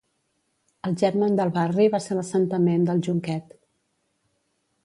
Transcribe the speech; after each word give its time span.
El 0.89 0.95
germen 1.01 1.37
del 1.41 1.53
barri 1.59 1.87
va 1.97 2.01
ser 2.05 2.19
l'assentament 2.21 2.89
d'El 2.89 3.05
Jonquet. 3.09 3.55